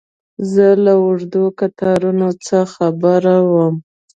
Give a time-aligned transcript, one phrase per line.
[0.51, 3.75] زه له اوږدو کتارونو څه خبر وم.